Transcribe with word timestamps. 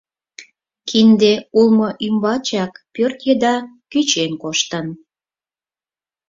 Кинде 0.89 1.33
улмо 1.59 1.89
ӱмбачак 2.05 2.73
пӧрт 2.93 3.19
еда 3.31 3.55
кӱчен 3.91 4.31
коштын. 4.43 4.87